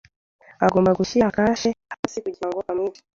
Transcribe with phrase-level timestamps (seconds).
[0.65, 3.01] Agomba gushyira kashe hasi kugirango amwice